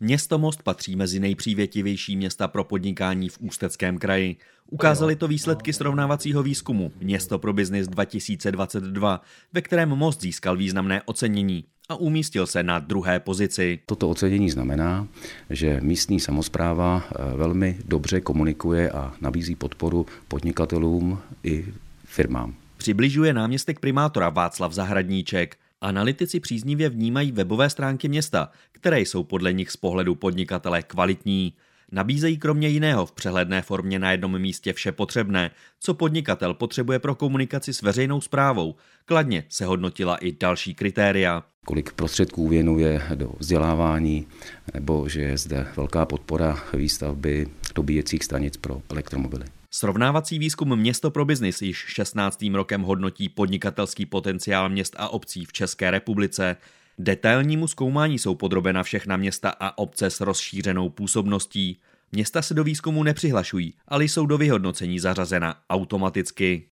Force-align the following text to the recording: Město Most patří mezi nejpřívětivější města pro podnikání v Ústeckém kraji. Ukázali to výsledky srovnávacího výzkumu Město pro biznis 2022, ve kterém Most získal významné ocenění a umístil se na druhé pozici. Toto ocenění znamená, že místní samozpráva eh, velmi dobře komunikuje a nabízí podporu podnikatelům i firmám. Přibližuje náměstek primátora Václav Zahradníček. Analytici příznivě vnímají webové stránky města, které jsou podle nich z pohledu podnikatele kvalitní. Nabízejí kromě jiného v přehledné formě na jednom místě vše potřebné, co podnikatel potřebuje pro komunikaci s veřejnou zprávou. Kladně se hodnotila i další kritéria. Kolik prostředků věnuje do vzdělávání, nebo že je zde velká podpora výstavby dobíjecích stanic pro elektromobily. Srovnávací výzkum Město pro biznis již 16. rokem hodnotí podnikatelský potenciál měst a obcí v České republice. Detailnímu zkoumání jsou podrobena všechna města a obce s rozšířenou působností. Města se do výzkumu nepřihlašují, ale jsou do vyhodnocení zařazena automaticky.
Město 0.00 0.38
Most 0.38 0.62
patří 0.62 0.96
mezi 0.96 1.20
nejpřívětivější 1.20 2.16
města 2.16 2.48
pro 2.48 2.64
podnikání 2.64 3.28
v 3.28 3.38
Ústeckém 3.40 3.98
kraji. 3.98 4.36
Ukázali 4.70 5.16
to 5.16 5.28
výsledky 5.28 5.72
srovnávacího 5.72 6.42
výzkumu 6.42 6.92
Město 7.00 7.38
pro 7.38 7.52
biznis 7.52 7.88
2022, 7.88 9.20
ve 9.52 9.62
kterém 9.62 9.88
Most 9.88 10.20
získal 10.20 10.56
významné 10.56 11.02
ocenění 11.04 11.64
a 11.88 11.96
umístil 11.96 12.46
se 12.46 12.62
na 12.62 12.78
druhé 12.78 13.20
pozici. 13.20 13.78
Toto 13.86 14.10
ocenění 14.10 14.50
znamená, 14.50 15.08
že 15.50 15.80
místní 15.80 16.20
samozpráva 16.20 17.04
eh, 17.10 17.36
velmi 17.36 17.78
dobře 17.84 18.20
komunikuje 18.20 18.90
a 18.90 19.14
nabízí 19.20 19.54
podporu 19.54 20.06
podnikatelům 20.28 21.18
i 21.44 21.66
firmám. 22.04 22.54
Přibližuje 22.76 23.34
náměstek 23.34 23.80
primátora 23.80 24.28
Václav 24.28 24.72
Zahradníček. 24.72 25.56
Analytici 25.80 26.40
příznivě 26.40 26.88
vnímají 26.88 27.32
webové 27.32 27.70
stránky 27.70 28.08
města, 28.08 28.50
které 28.72 29.00
jsou 29.00 29.24
podle 29.24 29.52
nich 29.52 29.70
z 29.70 29.76
pohledu 29.76 30.14
podnikatele 30.14 30.82
kvalitní. 30.82 31.52
Nabízejí 31.92 32.38
kromě 32.38 32.68
jiného 32.68 33.06
v 33.06 33.12
přehledné 33.12 33.62
formě 33.62 33.98
na 33.98 34.10
jednom 34.10 34.38
místě 34.38 34.72
vše 34.72 34.92
potřebné, 34.92 35.50
co 35.80 35.94
podnikatel 35.94 36.54
potřebuje 36.54 36.98
pro 36.98 37.14
komunikaci 37.14 37.74
s 37.74 37.82
veřejnou 37.82 38.20
zprávou. 38.20 38.74
Kladně 39.04 39.44
se 39.48 39.64
hodnotila 39.64 40.16
i 40.16 40.32
další 40.32 40.74
kritéria. 40.74 41.42
Kolik 41.66 41.92
prostředků 41.92 42.48
věnuje 42.48 43.02
do 43.14 43.32
vzdělávání, 43.38 44.26
nebo 44.74 45.08
že 45.08 45.20
je 45.20 45.38
zde 45.38 45.66
velká 45.76 46.06
podpora 46.06 46.58
výstavby 46.74 47.46
dobíjecích 47.74 48.24
stanic 48.24 48.56
pro 48.56 48.82
elektromobily. 48.90 49.44
Srovnávací 49.70 50.38
výzkum 50.38 50.76
Město 50.76 51.10
pro 51.10 51.24
biznis 51.24 51.62
již 51.62 51.76
16. 51.76 52.44
rokem 52.52 52.82
hodnotí 52.82 53.28
podnikatelský 53.28 54.06
potenciál 54.06 54.68
měst 54.68 54.96
a 54.98 55.08
obcí 55.08 55.44
v 55.44 55.52
České 55.52 55.90
republice. 55.90 56.56
Detailnímu 56.98 57.68
zkoumání 57.68 58.18
jsou 58.18 58.34
podrobena 58.34 58.82
všechna 58.82 59.16
města 59.16 59.54
a 59.60 59.78
obce 59.78 60.10
s 60.10 60.20
rozšířenou 60.20 60.90
působností. 60.90 61.78
Města 62.12 62.42
se 62.42 62.54
do 62.54 62.64
výzkumu 62.64 63.02
nepřihlašují, 63.02 63.74
ale 63.88 64.04
jsou 64.04 64.26
do 64.26 64.38
vyhodnocení 64.38 64.98
zařazena 64.98 65.56
automaticky. 65.70 66.64